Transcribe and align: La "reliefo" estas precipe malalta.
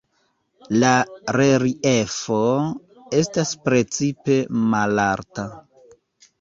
La 0.83 0.93
"reliefo" 1.39 2.41
estas 3.21 3.55
precipe 3.69 4.41
malalta. 4.75 5.49